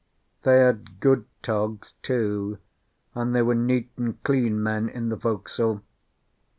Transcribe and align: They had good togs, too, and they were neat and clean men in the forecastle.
They 0.41 0.57
had 0.61 0.99
good 0.99 1.25
togs, 1.43 1.93
too, 2.01 2.57
and 3.13 3.35
they 3.35 3.43
were 3.43 3.53
neat 3.53 3.91
and 3.97 4.23
clean 4.23 4.63
men 4.63 4.89
in 4.89 5.09
the 5.09 5.15
forecastle. 5.19 5.83